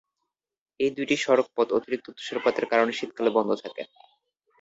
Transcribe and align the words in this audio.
এই 0.79 0.91
দুইটি 0.95 1.15
সড়কপথ 1.17 1.67
অতিরিক্ত 1.77 2.07
তুষারপাতের 2.11 2.65
কারণে 2.71 2.91
শীতকালে 2.93 3.29
বন্ধ 3.37 3.51
থাকে। 3.63 3.83